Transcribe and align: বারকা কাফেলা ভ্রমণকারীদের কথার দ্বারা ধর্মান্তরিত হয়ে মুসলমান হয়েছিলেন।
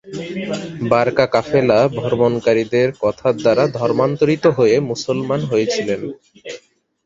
বারকা 0.91 1.25
কাফেলা 1.33 1.79
ভ্রমণকারীদের 1.97 2.87
কথার 3.01 3.33
দ্বারা 3.37 3.63
ধর্মান্তরিত 3.79 4.43
হয়ে 4.57 4.75
মুসলমান 4.89 5.41
হয়েছিলেন। 5.45 6.01